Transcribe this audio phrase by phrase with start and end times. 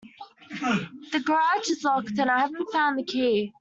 [1.11, 3.53] The garage is locked; and I haven't the key.